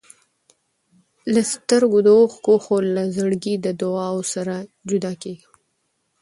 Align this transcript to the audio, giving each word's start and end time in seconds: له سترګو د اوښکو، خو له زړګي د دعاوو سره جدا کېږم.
له 1.33 1.41
سترګو 1.53 1.99
د 2.03 2.07
اوښکو، 2.17 2.53
خو 2.63 2.75
له 2.95 3.03
زړګي 3.15 3.55
د 3.65 3.67
دعاوو 3.81 4.23
سره 4.33 4.55
جدا 4.89 5.13
کېږم. 5.23 5.51